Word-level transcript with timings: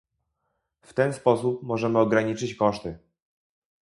W 0.81 0.93
ten 0.93 1.13
sposób 1.13 1.63
możemy 1.63 1.99
ograniczyć 1.99 2.55
koszty 2.55 2.99